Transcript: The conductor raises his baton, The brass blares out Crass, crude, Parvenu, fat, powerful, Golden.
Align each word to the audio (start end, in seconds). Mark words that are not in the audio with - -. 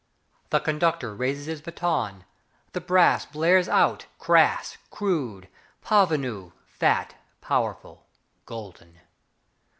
The 0.49 0.59
conductor 0.59 1.13
raises 1.13 1.45
his 1.45 1.61
baton, 1.61 2.23
The 2.73 2.81
brass 2.81 3.27
blares 3.27 3.69
out 3.69 4.07
Crass, 4.17 4.79
crude, 4.89 5.47
Parvenu, 5.85 6.53
fat, 6.65 7.13
powerful, 7.39 8.07
Golden. 8.47 9.01